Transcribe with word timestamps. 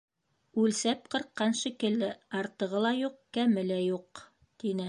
Үлсәп 0.61 1.03
ҡырҡҡан 1.15 1.53
шикелле— 1.59 2.11
артығы 2.41 2.83
ла 2.89 2.97
юҡ, 3.03 3.23
кәме 3.39 3.69
лә 3.73 3.81
юҡ,— 3.85 4.29
тине. 4.65 4.79